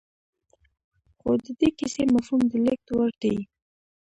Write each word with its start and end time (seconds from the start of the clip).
خو 1.19 1.29
د 1.43 1.45
دې 1.59 1.69
کيسې 1.79 2.03
مفهوم 2.15 2.41
د 2.51 2.53
لېږد 2.65 2.89
وړ 2.97 3.11
دی. 3.21 3.37